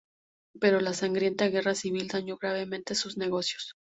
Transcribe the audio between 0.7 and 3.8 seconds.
la sangrienta Guerra Civil daño gravemente sus negocios.